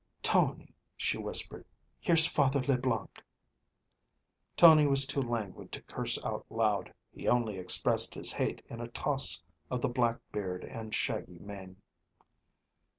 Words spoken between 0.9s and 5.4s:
she whispered, "here's Father Leblanc." Tony was too